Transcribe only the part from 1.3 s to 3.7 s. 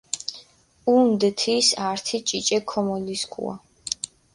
თის ართი ჭიჭე ქომოლისქუა.